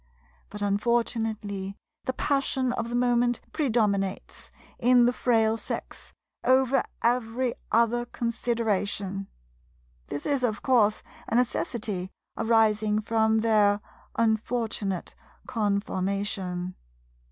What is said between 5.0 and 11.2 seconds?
the Frail Sex, over every other consideration. This is, of course,